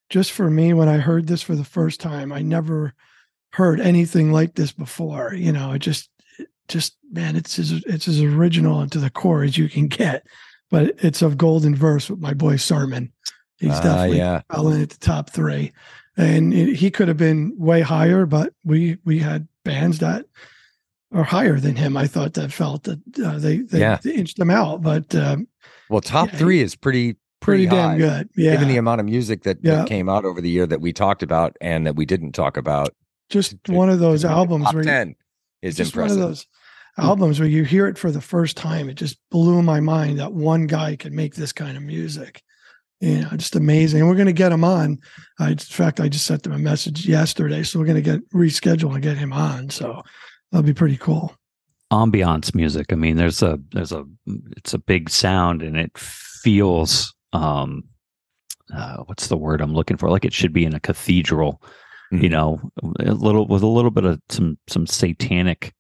Just 0.10 0.32
for 0.32 0.50
me, 0.50 0.74
when 0.74 0.90
I 0.90 0.98
heard 0.98 1.26
this 1.28 1.42
for 1.42 1.56
the 1.56 1.64
first 1.64 2.00
time, 2.00 2.32
I 2.32 2.42
never 2.42 2.94
heard 3.54 3.80
anything 3.80 4.32
like 4.32 4.56
this 4.56 4.72
before. 4.72 5.34
You 5.34 5.52
know, 5.52 5.72
it 5.72 5.80
just 5.80 6.10
just 6.68 6.98
man, 7.12 7.36
it's 7.36 7.58
as 7.58 7.72
it's 7.72 8.08
as 8.08 8.22
original 8.22 8.82
and 8.82 8.92
to 8.92 9.00
the 9.00 9.10
core 9.10 9.44
as 9.44 9.58
you 9.58 9.70
can 9.70 9.88
get. 9.88 10.26
But 10.72 10.96
it's 11.04 11.22
of 11.22 11.38
golden 11.38 11.76
verse 11.76 12.10
with 12.10 12.20
my 12.20 12.34
boy 12.34 12.56
Sermon. 12.56 13.12
He's 13.60 13.72
Ah, 13.72 13.84
definitely 13.84 14.18
yeah. 14.18 14.42
at 14.50 14.90
the 14.90 14.98
top 15.00 15.30
three, 15.30 15.72
and 16.18 16.54
it- 16.54 16.76
he 16.78 16.90
could 16.90 17.08
have 17.10 17.18
been 17.18 17.54
way 17.58 17.82
higher. 17.82 18.26
But 18.26 18.54
we 18.64 18.98
we 19.06 19.20
had 19.20 19.48
bands 19.64 20.00
that 20.00 20.26
are 21.14 21.24
higher 21.24 21.60
than 21.60 21.76
him. 21.76 21.96
I 21.98 22.08
thought 22.08 22.34
that 22.34 22.52
felt 22.52 22.84
that 22.84 23.00
uh, 23.24 23.38
they 23.38 23.58
they, 23.58 23.80
Yeah. 23.80 24.00
they 24.02 24.14
inched 24.16 24.40
him 24.40 24.50
out, 24.50 24.82
but 24.82 25.14
um, 25.14 25.48
Well, 25.90 26.02
top 26.02 26.32
Yeah, 26.32 26.40
three 26.40 26.62
is 26.62 26.76
pretty 26.76 27.18
pretty, 27.42 27.68
pretty, 27.68 27.76
damn 27.82 27.98
good. 27.98 28.30
Yeah, 28.36 28.52
given 28.54 28.68
the 28.70 28.78
amount 28.78 29.02
of 29.02 29.06
music 29.06 29.44
that, 29.44 29.58
Yeah. 29.62 29.78
that 29.78 29.88
came 29.88 30.08
out 30.10 30.26
over 30.26 30.40
the 30.42 30.50
year 30.50 30.66
that 30.68 30.80
we 30.80 30.94
talked 30.94 31.22
about 31.24 31.58
and 31.60 31.86
that 31.86 31.96
we 31.96 32.06
didn't 32.06 32.32
talk 32.34 32.56
about. 32.58 32.90
just 33.30 33.56
one 33.68 33.90
of 33.90 34.00
those 34.00 34.22
to 34.22 34.28
make 34.28 34.34
it 34.34 34.38
albums 34.38 34.66
top 34.66 34.74
where 34.76 34.84
you- 34.84 34.90
ten 34.90 35.16
is 35.62 35.80
impressive. 35.80 36.18
one 36.18 36.24
of 36.24 36.30
those 36.30 36.46
albums 36.98 37.40
where 37.40 37.50
you 37.50 37.64
hear 37.64 37.88
it 37.88 37.98
for 37.98 38.12
the 38.12 38.22
first 38.22 38.58
time. 38.58 38.90
It 38.90 38.96
just 38.96 39.18
blew 39.32 39.62
my 39.62 39.80
mind 39.80 40.20
that 40.20 40.34
one 40.34 40.68
guy 40.68 40.96
could 40.96 41.14
make 41.14 41.36
this 41.36 41.52
kind 41.54 41.78
of 41.78 41.84
music. 41.84 42.42
You 43.00 43.22
know, 43.22 43.30
just 43.32 43.56
amazing. 43.56 44.02
And 44.02 44.10
we're 44.10 44.16
going 44.16 44.28
to 44.28 44.34
get 44.34 44.52
him 44.52 44.64
on. 44.64 45.00
I, 45.40 45.52
in 45.52 45.58
fact, 45.58 46.00
I 46.00 46.08
just 46.08 46.26
sent 46.28 46.46
him 46.46 46.52
a 46.52 46.60
message 46.60 47.08
yesterday, 47.08 47.64
so 47.64 47.80
we're 47.80 47.86
going 47.86 47.96
to 47.96 48.12
get 48.12 48.30
reschedule 48.30 48.94
and 48.94 49.02
get 49.02 49.18
him 49.18 49.34
on. 49.34 49.70
So 49.72 50.04
that'll 50.52 50.66
be 50.66 50.74
pretty 50.74 50.98
cool. 50.98 51.34
ambiance 51.92 52.54
music. 52.54 52.94
I 52.94 52.96
mean, 52.96 53.18
there's 53.18 53.42
a 53.42 53.60
there's 53.72 53.92
a 53.92 54.06
it's 54.56 54.74
a 54.74 54.78
big 54.80 55.10
sound 55.10 55.62
and 55.64 55.76
it 55.78 55.98
feels 55.98 57.14
um 57.34 57.84
uh, 58.74 58.98
what's 59.08 59.28
the 59.28 59.36
word 59.38 59.60
I'm 59.62 59.74
looking 59.74 59.98
for? 59.98 60.10
Like 60.10 60.24
it 60.24 60.34
should 60.34 60.54
be 60.54 60.64
in 60.64 60.74
a 60.74 60.80
cathedral, 60.80 61.62
you 62.12 62.20
Mhm. 62.20 62.32
know, 62.32 62.72
a 63.00 63.12
little 63.14 63.46
with 63.48 63.64
a 63.64 63.68
little 63.68 63.92
bit 63.92 64.06
of 64.06 64.22
some 64.30 64.58
some 64.70 64.86
satanic, 64.88 65.74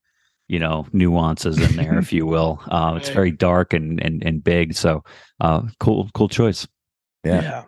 you 0.51 0.59
know, 0.59 0.85
nuances 0.91 1.57
in 1.57 1.77
there, 1.77 1.97
if 1.97 2.11
you 2.11 2.25
will. 2.25 2.61
Uh, 2.69 2.95
It's 2.97 3.09
very 3.09 3.31
dark 3.31 3.73
and 3.73 4.03
and 4.03 4.21
and 4.23 4.43
big. 4.43 4.73
So, 4.73 5.03
uh, 5.39 5.61
cool 5.79 6.09
cool 6.13 6.27
choice. 6.27 6.67
Yeah. 7.23 7.63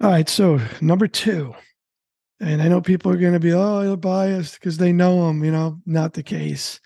All 0.00 0.10
right. 0.10 0.28
So 0.28 0.60
number 0.80 1.08
two, 1.08 1.54
and 2.40 2.62
I 2.62 2.68
know 2.68 2.80
people 2.80 3.10
are 3.10 3.16
going 3.16 3.32
to 3.32 3.40
be, 3.40 3.52
oh, 3.52 3.80
you're 3.82 3.96
biased 3.96 4.60
because 4.60 4.78
they 4.78 4.92
know 4.92 5.28
him. 5.28 5.42
You 5.42 5.50
know, 5.50 5.80
not 5.86 6.12
the 6.12 6.22
case. 6.22 6.80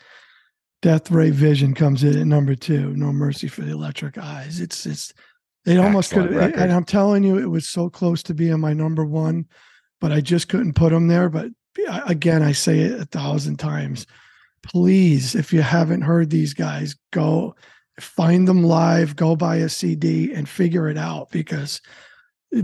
Death 0.80 1.10
Ray 1.10 1.30
Vision 1.30 1.74
comes 1.74 2.02
in 2.02 2.18
at 2.18 2.26
number 2.26 2.54
two. 2.54 2.94
No 2.96 3.12
Mercy 3.12 3.48
for 3.48 3.60
the 3.60 3.72
Electric 3.72 4.16
Eyes. 4.16 4.60
It's 4.60 4.86
it's 4.86 5.12
it 5.66 5.78
almost 5.78 6.12
could. 6.12 6.32
Excellent. 6.32 6.56
And 6.56 6.72
I'm 6.72 6.84
telling 6.84 7.22
you, 7.22 7.36
it 7.36 7.50
was 7.50 7.68
so 7.68 7.90
close 7.90 8.22
to 8.24 8.34
being 8.34 8.60
my 8.60 8.72
number 8.72 9.04
one, 9.04 9.44
but 10.00 10.10
I 10.10 10.22
just 10.22 10.48
couldn't 10.48 10.74
put 10.74 10.92
him 10.92 11.06
there. 11.08 11.28
But 11.28 11.48
again, 12.06 12.42
I 12.42 12.52
say 12.52 12.80
it 12.80 12.98
a 12.98 13.04
thousand 13.04 13.58
times. 13.58 14.06
Please, 14.62 15.34
if 15.34 15.52
you 15.52 15.62
haven't 15.62 16.02
heard 16.02 16.30
these 16.30 16.54
guys, 16.54 16.94
go 17.12 17.54
find 17.98 18.46
them 18.46 18.62
live. 18.62 19.16
Go 19.16 19.36
buy 19.36 19.56
a 19.56 19.68
CD 19.68 20.32
and 20.32 20.48
figure 20.48 20.88
it 20.88 20.98
out 20.98 21.30
because 21.30 21.80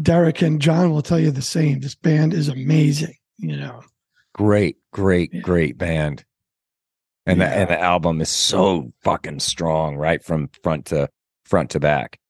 Derek 0.02 0.42
and 0.42 0.60
John 0.60 0.90
will 0.90 1.02
tell 1.02 1.18
you 1.18 1.30
the 1.30 1.42
same. 1.42 1.80
This 1.80 1.94
band 1.94 2.34
is 2.34 2.48
amazing. 2.48 3.14
You 3.38 3.56
know. 3.56 3.82
Great, 4.34 4.76
great, 4.92 5.30
Yeah. 5.32 5.40
great 5.40 5.78
band. 5.78 6.24
And 7.24 7.40
the 7.40 7.46
and 7.48 7.68
the 7.68 7.80
album 7.80 8.20
is 8.20 8.28
so 8.28 8.92
fucking 9.02 9.40
strong, 9.40 9.96
right 9.96 10.22
from 10.22 10.48
front 10.62 10.86
to 10.86 11.08
front 11.44 11.70
to 11.70 11.80
back. 11.80 12.20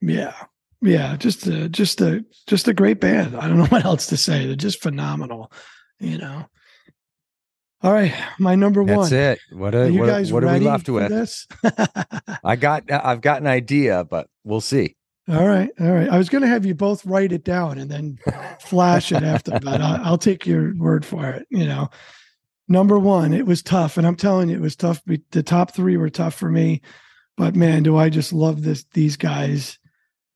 Yeah. 0.00 0.34
Yeah. 0.80 1.16
Just 1.16 1.46
a 1.46 1.68
just 1.68 2.00
a 2.00 2.24
just 2.46 2.68
a 2.68 2.74
great 2.74 3.00
band. 3.00 3.34
I 3.36 3.48
don't 3.48 3.56
know 3.56 3.66
what 3.68 3.84
else 3.84 4.06
to 4.08 4.16
say. 4.16 4.46
They're 4.46 4.54
just 4.54 4.82
phenomenal. 4.82 5.50
You 5.98 6.18
know. 6.18 6.46
All 7.84 7.92
right. 7.92 8.14
My 8.38 8.54
number 8.54 8.82
That's 8.82 8.96
one. 8.96 9.10
That's 9.10 9.40
it. 9.42 9.56
What 9.56 9.74
Are 9.74 9.82
a, 9.82 9.90
you 9.90 10.00
what, 10.00 10.06
guys 10.06 10.32
what 10.32 10.42
are 10.42 10.52
we 10.54 10.60
left 10.60 10.88
with? 10.88 11.10
this? 11.10 11.46
I 12.42 12.56
got 12.56 12.90
I've 12.90 13.20
got 13.20 13.42
an 13.42 13.46
idea, 13.46 14.04
but 14.04 14.26
we'll 14.42 14.62
see. 14.62 14.96
all 15.28 15.46
right. 15.46 15.70
All 15.78 15.92
right. 15.92 16.08
I 16.08 16.16
was 16.16 16.30
going 16.30 16.40
to 16.42 16.48
have 16.48 16.64
you 16.64 16.74
both 16.74 17.04
write 17.04 17.30
it 17.30 17.44
down 17.44 17.78
and 17.78 17.90
then 17.90 18.18
flash 18.60 19.12
it 19.12 19.22
after, 19.22 19.52
but 19.60 19.82
I, 19.82 20.00
I'll 20.02 20.16
take 20.16 20.46
your 20.46 20.74
word 20.76 21.04
for 21.04 21.28
it. 21.28 21.46
You 21.50 21.66
know, 21.66 21.90
number 22.68 22.98
one, 22.98 23.34
it 23.34 23.44
was 23.44 23.62
tough. 23.62 23.98
And 23.98 24.06
I'm 24.06 24.16
telling 24.16 24.48
you, 24.48 24.56
it 24.56 24.62
was 24.62 24.76
tough. 24.76 25.02
The 25.30 25.42
top 25.42 25.74
three 25.74 25.98
were 25.98 26.10
tough 26.10 26.34
for 26.34 26.50
me, 26.50 26.80
but 27.36 27.54
man, 27.54 27.82
do 27.82 27.98
I 27.98 28.08
just 28.08 28.32
love 28.32 28.62
this, 28.62 28.84
these 28.94 29.18
guys. 29.18 29.78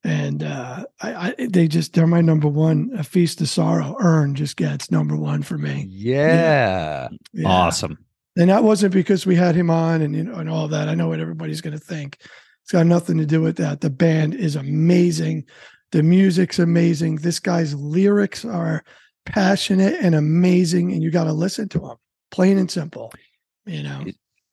And 0.03 0.43
uh, 0.43 0.85
I, 1.01 1.13
I, 1.13 1.47
they 1.49 1.67
just, 1.67 1.93
they're 1.93 2.07
my 2.07 2.21
number 2.21 2.47
one. 2.47 2.91
A 2.97 3.03
Feast 3.03 3.41
of 3.41 3.49
Sorrow, 3.49 3.97
Urne 4.01 4.33
just 4.33 4.55
gets 4.55 4.91
number 4.91 5.15
one 5.15 5.43
for 5.43 5.57
me. 5.57 5.87
Yeah. 5.89 7.09
Yeah. 7.33 7.47
Awesome. 7.47 7.97
And 8.37 8.49
that 8.49 8.63
wasn't 8.63 8.93
because 8.93 9.25
we 9.25 9.35
had 9.35 9.55
him 9.55 9.69
on 9.69 10.01
and 10.01 10.15
you 10.15 10.23
know 10.23 10.35
and 10.35 10.49
all 10.49 10.69
that. 10.69 10.87
I 10.87 10.95
know 10.95 11.09
what 11.09 11.19
everybody's 11.19 11.59
going 11.59 11.77
to 11.77 11.83
think. 11.83 12.19
It's 12.63 12.71
got 12.71 12.85
nothing 12.85 13.17
to 13.17 13.25
do 13.25 13.41
with 13.41 13.57
that. 13.57 13.81
The 13.81 13.89
band 13.89 14.35
is 14.35 14.55
amazing. 14.55 15.45
The 15.91 16.03
music's 16.03 16.59
amazing. 16.59 17.17
This 17.17 17.39
guy's 17.39 17.75
lyrics 17.75 18.45
are 18.45 18.83
passionate 19.25 19.95
and 20.01 20.15
amazing, 20.15 20.93
and 20.93 21.03
you 21.03 21.11
got 21.11 21.25
to 21.25 21.33
listen 21.33 21.67
to 21.69 21.79
them. 21.79 21.97
Plain 22.31 22.57
and 22.57 22.71
simple. 22.71 23.11
You 23.65 23.83
know. 23.83 24.05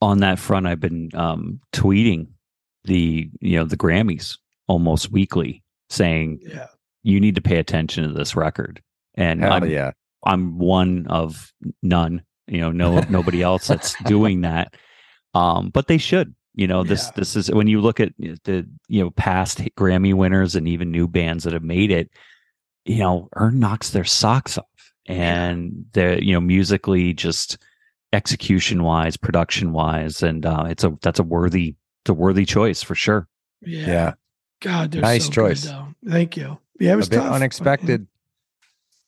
on 0.02 0.18
that 0.18 0.38
front, 0.38 0.66
I've 0.66 0.80
been 0.80 1.10
um, 1.14 1.60
tweeting 1.72 2.28
the 2.84 3.30
you 3.40 3.58
know 3.58 3.64
the 3.64 3.76
Grammys 3.76 4.38
almost 4.68 5.10
weekly, 5.12 5.62
saying 5.90 6.40
Yeah. 6.42 6.66
you 7.02 7.20
need 7.20 7.34
to 7.36 7.40
pay 7.42 7.58
attention 7.58 8.06
to 8.06 8.12
this 8.12 8.34
record. 8.36 8.82
And 9.14 9.40
Hell 9.40 9.52
I'm, 9.52 9.68
yeah. 9.68 9.92
I'm 10.24 10.58
one 10.58 11.06
of 11.08 11.52
none. 11.82 12.22
You 12.48 12.60
know, 12.60 12.72
no 12.72 13.00
nobody 13.08 13.42
else 13.42 13.66
that's 13.68 13.94
doing 14.04 14.42
that. 14.42 14.74
Um, 15.34 15.70
but 15.70 15.86
they 15.88 15.98
should. 15.98 16.34
You 16.54 16.66
know, 16.66 16.84
this 16.84 17.04
Yeah. 17.06 17.12
this 17.16 17.36
is 17.36 17.50
when 17.50 17.66
you 17.68 17.80
look 17.80 18.00
at 18.00 18.12
the 18.18 18.66
you 18.88 19.02
know 19.04 19.10
past 19.10 19.58
Grammy 19.78 20.14
winners 20.14 20.56
and 20.56 20.66
even 20.66 20.90
new 20.90 21.06
bands 21.06 21.44
that 21.44 21.52
have 21.52 21.62
made 21.62 21.90
it. 21.90 22.10
You 22.86 22.98
know, 22.98 23.28
Urne 23.36 23.58
knocks 23.58 23.90
their 23.90 24.04
socks 24.04 24.56
off, 24.56 24.92
and 25.06 25.84
they're 25.92 26.22
you 26.22 26.32
know 26.32 26.40
musically 26.40 27.12
just 27.12 27.58
execution 28.12 28.82
wise, 28.84 29.16
production 29.16 29.72
wise, 29.72 30.22
and 30.22 30.46
uh, 30.46 30.64
it's 30.68 30.84
a 30.84 30.96
that's 31.02 31.18
a 31.18 31.24
worthy 31.24 31.74
it's 32.04 32.10
a 32.10 32.14
worthy 32.14 32.46
choice 32.46 32.82
for 32.82 32.94
sure. 32.94 33.28
Yeah. 33.62 33.86
Yeah. 33.86 34.12
God, 34.60 34.90
they're 34.92 35.02
Nice 35.02 35.24
so 35.24 35.28
good, 35.30 35.34
choice. 35.34 35.64
though. 35.64 35.88
Thank 36.08 36.36
you. 36.36 36.58
Yeah, 36.80 36.92
it 36.92 36.94
A 36.94 37.10
bit 37.10 37.16
tough, 37.16 37.24
but, 37.28 37.32
unexpected. 37.34 38.06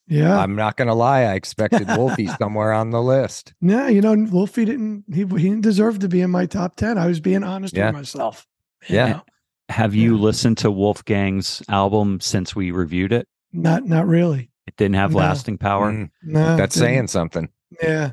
Yeah. 0.07 0.39
I'm 0.39 0.57
not 0.57 0.77
gonna 0.77 0.95
lie, 0.95 1.23
I 1.23 1.35
expected 1.35 1.87
Wolfie 1.89 2.27
somewhere 2.39 2.73
on 2.73 2.91
the 2.91 3.03
list. 3.03 3.53
Yeah, 3.61 3.89
you 3.89 4.01
know, 4.01 4.15
Wolfie 4.31 4.65
didn't 4.65 5.05
he, 5.13 5.21
he 5.21 5.25
didn't 5.49 5.61
deserve 5.61 5.99
to 6.01 6.09
be 6.09 6.23
in 6.23 6.31
my 6.31 6.47
top 6.47 6.77
10. 6.77 6.97
I 6.97 7.07
was 7.07 7.21
being 7.21 7.43
honest 7.45 7.77
Yeah. 7.77 7.87
with 7.89 7.95
myself. 7.97 8.47
you 8.89 8.97
Yeah. 8.97 9.09
know? 9.09 9.23
Have 9.71 9.95
you 9.95 10.17
Yeah. 10.17 10.23
listened 10.23 10.57
to 10.59 10.71
Wolfgang's 10.71 11.63
album 11.69 12.21
since 12.21 12.57
we 12.57 12.71
reviewed 12.71 13.13
it? 13.13 13.29
Not 13.53 13.85
not 13.85 14.07
really. 14.07 14.51
It 14.67 14.77
didn't 14.77 14.95
have 14.97 15.13
No. 15.13 15.19
lasting 15.19 15.59
power. 15.59 15.93
Mm, 15.93 16.11
No. 16.23 16.57
that's 16.57 16.75
saying 16.75 17.09
something. 17.09 17.49
Yeah. 17.83 18.13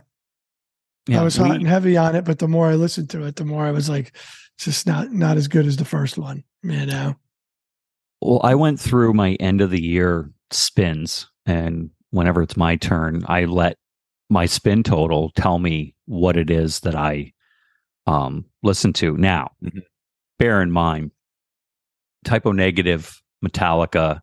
Yeah, 1.08 1.22
I 1.22 1.24
was 1.24 1.40
we- 1.40 1.48
hot 1.48 1.58
and 1.58 1.68
heavy 1.68 1.96
on 1.96 2.16
it, 2.16 2.26
but 2.26 2.40
the 2.40 2.48
more 2.48 2.68
I 2.68 2.76
listened 2.76 3.10
to 3.12 3.24
it, 3.24 3.36
the 3.38 3.46
more 3.46 3.64
I 3.66 3.72
was 3.72 3.88
like, 3.88 4.12
it's 4.56 4.66
just 4.66 4.86
not 4.88 5.14
not 5.14 5.38
as 5.38 5.48
good 5.48 5.66
as 5.66 5.78
the 5.78 5.86
first 5.86 6.18
one. 6.18 6.44
You 6.62 6.86
know. 6.88 7.16
Well, 8.26 8.42
I 8.44 8.56
went 8.56 8.80
through 8.80 9.14
my 9.14 9.34
end 9.34 9.62
of 9.62 9.70
the 9.70 9.80
year 9.82 10.32
spins, 10.50 11.30
and 11.46 11.92
whenever 12.10 12.42
it's 12.42 12.58
my 12.58 12.76
turn, 12.76 13.24
I 13.28 13.46
let 13.46 13.78
my 14.32 14.48
spin 14.48 14.82
total 14.82 15.30
tell 15.36 15.60
me 15.60 15.94
what 16.08 16.36
it 16.36 16.50
is 16.50 16.80
that 16.80 16.96
I 16.96 17.34
um, 18.08 18.46
listen 18.64 18.94
to. 18.94 19.16
Now, 19.16 19.52
Mhm. 19.64 19.84
bear 20.40 20.64
in 20.64 20.72
mind, 20.72 21.12
Type 22.24 22.46
O 22.46 22.52
Negative, 22.52 23.22
Metallica, 23.44 24.22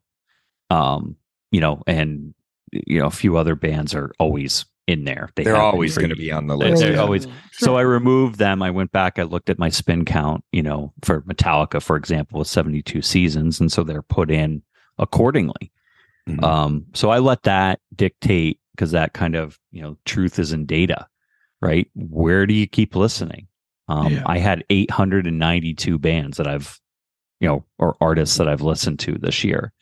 um, 0.70 1.16
you 1.52 1.60
know, 1.60 1.82
and 1.86 2.34
you 2.72 2.98
know 2.98 3.06
a 3.06 3.10
few 3.10 3.36
other 3.36 3.54
bands 3.54 3.94
are 3.94 4.12
always 4.18 4.64
in 4.92 5.04
there. 5.04 5.30
They 5.34 5.44
They're 5.44 5.56
always 5.56 5.96
going 5.98 6.10
to 6.10 6.16
be 6.16 6.30
on 6.30 6.46
the 6.46 6.56
They're- 6.56 6.70
list. 6.70 6.82
they're 6.82 6.92
yeah. 6.92 6.98
always- 7.00 7.26
So 7.52 7.76
I 7.76 7.80
removed 7.82 8.38
them. 8.38 8.62
I 8.62 8.70
went 8.70 8.92
back. 8.92 9.18
I 9.18 9.24
looked 9.24 9.50
at 9.50 9.58
my 9.58 9.68
spin 9.70 10.04
count. 10.04 10.44
You 10.52 10.62
know, 10.62 10.92
for 11.02 11.22
Metallica, 11.22 11.82
for 11.82 11.96
example, 11.96 12.38
was 12.38 12.50
seventy-two 12.50 13.02
seasons, 13.02 13.60
and 13.60 13.72
so 13.72 13.82
they're 13.82 14.02
put 14.02 14.30
in 14.30 14.62
accordingly. 14.98 15.72
Mhm. 16.28 16.42
Um, 16.44 16.86
so 16.94 17.10
I 17.10 17.18
let 17.18 17.42
that 17.42 17.80
dictate 17.96 18.60
because 18.76 18.92
that 18.92 19.12
kind 19.12 19.34
of 19.34 19.58
you 19.72 19.82
know 19.82 19.96
truth 20.04 20.38
is 20.38 20.52
in 20.52 20.66
data, 20.66 21.06
right? 21.60 21.88
Where 21.94 22.46
do 22.46 22.54
you 22.54 22.66
keep 22.68 22.94
listening? 22.94 23.48
Um, 23.88 24.12
Yeah. 24.12 24.22
I 24.26 24.38
had 24.38 24.64
eight 24.70 24.90
hundred 24.90 25.26
and 25.26 25.38
ninety-two 25.38 25.98
bands 25.98 26.36
that 26.36 26.46
I've, 26.46 26.80
you 27.40 27.48
know, 27.48 27.64
or 27.78 27.96
artists 28.00 28.36
that 28.36 28.48
I've 28.48 28.62
listened 28.62 29.00
to 29.00 29.18
this 29.18 29.42
year, 29.44 29.72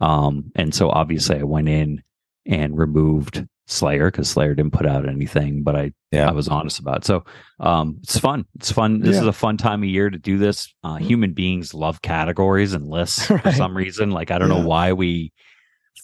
um, 0.00 0.50
and 0.56 0.74
so 0.74 0.90
obviously 0.90 1.38
I 1.38 1.44
went 1.44 1.68
in 1.68 2.02
and 2.44 2.76
removed 2.78 3.46
Slayer 3.68 4.10
because 4.10 4.28
Slayer 4.30 4.54
didn't 4.54 4.72
put 4.72 4.86
out 4.86 5.08
anything, 5.08 5.62
but 5.62 5.74
I 5.76 5.92
Yeah. 6.12 6.28
I 6.28 6.32
was 6.32 6.46
honest 6.48 6.78
about. 6.78 6.98
It. 6.98 7.04
So 7.04 7.24
um, 7.58 7.98
it's 8.02 8.18
fun. 8.18 8.44
It's 8.54 8.70
fun. 8.70 9.00
This 9.00 9.16
Yeah. 9.16 9.22
is 9.22 9.26
a 9.26 9.32
fun 9.32 9.56
time 9.56 9.82
of 9.82 9.88
year 9.88 10.08
to 10.08 10.18
do 10.18 10.38
this. 10.38 10.72
Uh, 10.84 10.96
human 10.96 11.32
beings 11.32 11.74
love 11.74 12.00
categories 12.02 12.74
and 12.74 12.86
lists 12.86 13.26
for 13.26 13.52
some 13.52 13.76
reason. 13.76 14.10
Like 14.12 14.30
I 14.30 14.38
don't 14.38 14.50
Yeah. 14.50 14.60
know 14.62 14.66
why 14.68 14.92
we 14.92 15.32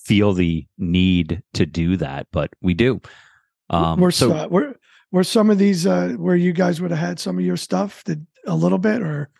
feel 0.04 0.32
the 0.32 0.66
need 0.78 1.42
to 1.54 1.64
do 1.66 1.96
that, 1.98 2.26
but 2.32 2.50
we 2.60 2.74
do. 2.74 3.00
Um, 3.70 4.00
were 4.00 4.10
so 4.10 4.30
so, 4.30 4.48
were 4.48 4.76
were 5.12 5.24
some 5.24 5.48
of 5.50 5.58
these 5.58 5.86
uh 5.86 6.14
where 6.18 6.36
you 6.36 6.52
guys 6.52 6.80
would 6.80 6.90
have 6.90 6.98
had 7.00 7.20
some 7.20 7.38
of 7.38 7.44
your 7.44 7.56
stuff 7.56 8.02
did 8.04 8.26
a 8.46 8.56
little 8.56 8.78
bit 8.78 9.02
or 9.02 9.30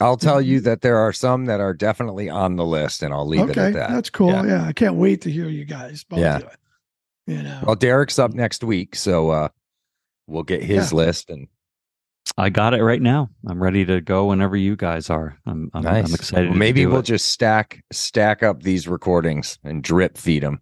I'll 0.00 0.16
tell 0.16 0.40
you 0.40 0.60
that 0.60 0.80
there 0.82 0.96
are 0.98 1.12
some 1.12 1.46
that 1.46 1.60
are 1.60 1.74
definitely 1.74 2.28
on 2.30 2.54
the 2.54 2.64
list, 2.64 3.02
and 3.02 3.12
I'll 3.12 3.26
leave 3.26 3.50
it 3.50 3.56
at 3.58 3.72
that. 3.74 3.90
that's 3.90 4.10
cool 4.10 4.30
Yeah. 4.30 4.44
yeah. 4.46 4.64
i 4.64 4.72
can't 4.72 4.94
wait 4.96 5.22
to 5.22 5.30
hear 5.30 5.48
you 5.48 5.64
guys 5.64 6.02
both 6.04 6.18
Yeah. 6.20 6.40
Do 7.28 7.34
it 7.34 7.36
you 7.36 7.42
know 7.42 7.60
Well, 7.66 7.76
Derek's 7.76 8.18
up 8.18 8.32
next 8.32 8.64
week, 8.64 8.94
so 8.96 9.30
uh, 9.30 9.48
we'll 10.26 10.42
get 10.42 10.62
his 10.62 10.90
Yeah. 10.92 10.96
list, 10.96 11.30
and 11.30 11.48
I 12.36 12.50
got 12.50 12.74
it 12.74 12.82
right 12.82 13.00
now. 13.00 13.30
I'm 13.48 13.62
ready 13.62 13.84
to 13.86 14.00
go 14.00 14.26
whenever 14.26 14.56
you 14.56 14.76
guys 14.76 15.10
are. 15.10 15.36
I'm 15.46 15.70
I'm, 15.74 15.82
nice. 15.82 16.06
I'm 16.08 16.14
excited. 16.14 16.50
Well, 16.50 16.58
maybe 16.58 16.84
we'll 16.86 17.00
it. 17.00 17.04
just 17.06 17.26
stack 17.30 17.82
stack 17.92 18.42
up 18.42 18.62
these 18.62 18.86
recordings 18.86 19.58
and 19.64 19.82
drip 19.82 20.16
feed 20.18 20.42
them. 20.42 20.60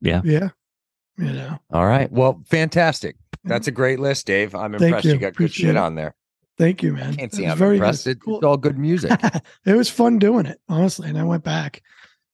Yeah. 0.00 0.20
You 0.24 1.32
know. 1.32 1.58
All 1.72 1.86
right. 1.86 2.10
Well, 2.12 2.42
fantastic. 2.46 3.16
That's 3.44 3.66
a 3.66 3.72
great 3.72 3.98
list, 4.00 4.26
Dave. 4.26 4.54
I'm 4.54 4.72
Thank 4.72 4.82
impressed 4.82 5.04
you, 5.06 5.12
you. 5.12 5.18
got 5.18 5.34
good 5.34 5.52
shit 5.52 5.70
it. 5.70 5.76
on 5.76 5.94
there. 5.94 6.14
Thank 6.58 6.82
you, 6.82 6.92
man. 6.92 7.14
Can't 7.16 7.32
see 7.32 7.42
was 7.44 7.52
I'm 7.52 7.58
very 7.58 7.76
impressed. 7.76 8.04
good. 8.04 8.16
It's 8.16 8.24
Cool. 8.24 8.44
all 8.44 8.56
good 8.56 8.78
music. 8.78 9.12
it 9.64 9.72
was 9.74 9.88
fun 9.88 10.18
doing 10.18 10.46
it, 10.46 10.60
honestly. 10.68 11.08
And 11.08 11.16
I 11.18 11.22
went 11.24 11.44
back, 11.44 11.82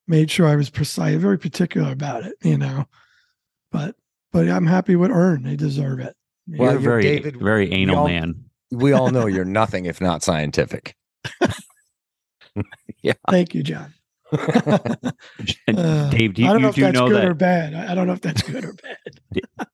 made 0.07 0.29
sure 0.31 0.47
I 0.47 0.55
was 0.55 0.69
precise, 0.69 1.15
very 1.19 1.37
particular 1.37 1.91
about 1.91 2.25
it, 2.25 2.35
you 2.43 2.57
know. 2.57 2.85
But 3.75 3.95
but 4.31 4.47
I'm 4.49 4.65
happy 4.65 4.95
with 4.95 5.11
Urne. 5.11 5.43
They 5.43 5.55
deserve 5.57 5.99
it. 5.99 6.15
you 6.47 6.57
Well, 6.59 6.71
You're 6.73 6.81
you're 6.81 6.89
very 6.91 7.01
David- 7.03 7.35
very 7.41 7.67
we 7.69 7.75
anal 7.75 7.97
all- 7.99 8.07
man. 8.07 8.45
we 8.71 8.93
all 8.93 9.11
know 9.11 9.25
you're 9.35 9.43
nothing 9.43 9.85
if 9.85 9.99
not 9.99 10.23
scientific. 10.23 10.95
yeah. 13.01 13.13
Thank 13.29 13.53
you, 13.53 13.63
John. 13.63 13.93
And 14.31 15.77
Uh, 15.77 16.09
Dave, 16.09 16.33
do 16.35 16.43
I 16.43 16.47
you, 16.47 16.53
don't 16.53 16.61
know 16.61 16.67
you 16.67 16.69
if 16.69 16.75
do 16.75 16.81
that's 16.81 16.93
know 16.95 17.07
good 17.09 17.15
that 17.21 17.27
or 17.27 17.33
bad. 17.33 17.73
I 17.73 17.91
I 17.91 17.95
don't 17.95 18.07
know 18.07 18.13
if 18.13 18.21
that's 18.21 18.41
good 18.43 18.63
or 18.65 18.73
bad. 18.73 18.97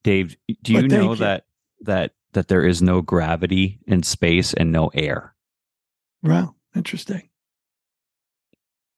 Dave, 0.03 0.35
do 0.63 0.73
you 0.73 0.87
know 0.87 1.11
you. 1.11 1.15
that 1.17 1.45
that 1.81 2.11
that 2.33 2.47
there 2.47 2.65
is 2.65 2.81
no 2.81 3.01
gravity 3.01 3.79
in 3.87 4.01
space 4.03 4.53
and 4.53 4.71
no 4.71 4.87
air? 4.93 5.35
Wow, 6.23 6.55
interesting. 6.75 7.29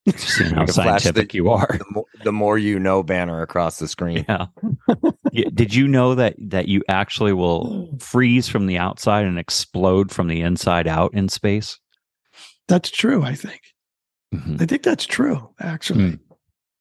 Just 0.08 0.28
seeing 0.30 0.54
how 0.54 0.62
You 0.68 0.68
scientific 0.68 1.32
the- 1.32 1.38
you 1.38 1.50
are. 1.50 1.68
The 1.80 1.86
more, 1.92 2.06
the 2.24 2.32
more 2.34 2.58
you 2.58 2.80
know 2.80 3.04
banner 3.04 3.42
across 3.42 3.80
the 3.80 3.88
screen. 3.88 4.26
Yeah. 4.28 4.48
Yeah, 5.32 5.50
Did 5.54 5.74
you 5.74 5.88
know 5.88 6.14
that 6.16 6.36
that 6.40 6.68
you 6.68 6.84
actually 6.90 7.34
will 7.34 7.90
freeze 8.00 8.48
from 8.48 8.66
the 8.68 8.78
outside 8.78 9.26
and 9.26 9.40
explode 9.40 10.12
from 10.12 10.28
the 10.28 10.42
inside 10.42 10.88
out 10.88 11.14
in 11.14 11.30
space? 11.30 11.80
That's 12.68 12.90
true, 12.92 13.24
I 13.24 13.34
think. 13.36 13.62
Mhm. 14.34 14.62
I 14.62 14.66
think 14.66 14.84
that's 14.84 15.06
true, 15.06 15.50
actually. 15.60 16.04
Mm. 16.12 16.20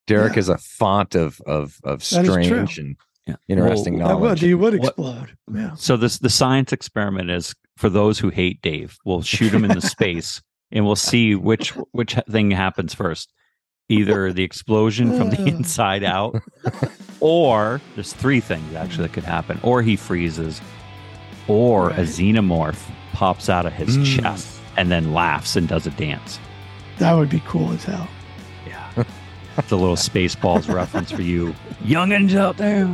Derek 0.07 0.35
Yeah. 0.35 0.39
is 0.41 0.49
a 0.49 0.59
font 0.59 1.15
of 1.15 1.41
of 1.47 1.79
of 1.85 2.01
That 2.11 2.25
is 2.25 2.33
true. 2.35 2.43
strange 2.45 2.79
and 2.79 2.97
Yeah. 3.27 3.37
interesting 3.49 3.99
Well, 3.99 4.09
That 4.09 4.15
would, 4.21 4.27
knowledge. 4.27 4.43
you 4.43 4.59
would 4.59 4.75
What- 4.79 4.85
explode. 4.89 5.37
Yeah. 5.55 5.75
So 5.77 5.97
this 5.97 6.19
the 6.19 6.31
science 6.31 6.73
experiment 6.73 7.31
is 7.31 7.55
for 7.77 7.89
those 7.89 8.19
who 8.19 8.31
hate 8.31 8.61
Dave. 8.63 8.97
We'll 9.05 9.23
shoot 9.23 9.53
him 9.55 9.65
in 9.65 9.71
the 9.71 9.81
space 9.97 10.43
and 10.73 10.87
we'll 10.87 10.97
see 10.97 11.35
which 11.35 11.71
which 11.93 12.15
thing 12.31 12.51
happens 12.51 12.95
first. 12.95 13.33
Either 13.89 14.33
the 14.33 14.45
explosion 14.45 15.17
from 15.19 15.31
the 15.31 15.43
Uh. 15.43 15.47
inside 15.47 16.05
out, 16.05 16.41
or 17.21 17.81
there's 17.95 18.13
three 18.13 18.41
things 18.41 18.75
actually 18.75 19.07
that 19.07 19.13
could 19.13 19.25
happen. 19.25 19.59
Or 19.63 19.83
he 19.83 19.97
freezes, 19.97 20.61
or 21.49 21.91
a 21.91 22.03
xenomorph 22.05 22.81
pops 23.13 23.49
out 23.51 23.67
of 23.67 23.73
his 23.75 23.99
Mm. 23.99 24.23
chest 24.23 24.61
and 24.79 24.91
then 24.91 25.13
laughs 25.13 25.57
and 25.57 25.69
does 25.69 25.87
a 25.87 25.91
dance. 25.91 26.39
That 26.99 27.13
would 27.15 27.29
be 27.29 27.43
cool 27.47 27.73
as 27.73 27.85
hell. 27.85 28.09
Yeah. 28.67 29.05
It's 29.59 29.71
a 29.73 29.77
little 29.77 29.97
Spaceballs 29.97 30.73
reference 30.73 31.11
for 31.11 31.21
you 31.23 31.55
youngins 31.85 32.35
out 32.35 32.57
there. 32.57 32.87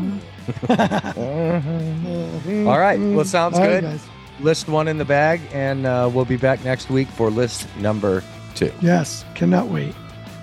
All 2.68 2.78
right. 2.78 2.98
Well, 2.98 3.24
sounds 3.24 3.54
All 3.56 3.60
right, 3.60 3.80
good. 3.80 3.84
guys. 3.84 4.06
List 4.40 4.68
one 4.68 4.88
in 4.88 4.98
the 4.98 5.04
bag, 5.04 5.40
and 5.52 5.86
uh, 5.86 6.10
we'll 6.12 6.24
be 6.24 6.36
back 6.36 6.64
next 6.64 6.90
week 6.90 7.08
for 7.08 7.30
list 7.30 7.66
number 7.76 8.22
two. 8.54 8.72
Yes, 8.80 9.24
cannot 9.34 9.68
wait. 9.68 9.94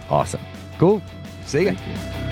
Awesome. 0.09 0.41
Cool. 0.77 1.01
See 1.45 1.63
ya. 1.65 1.73
Thank 1.73 2.19
you. 2.19 2.24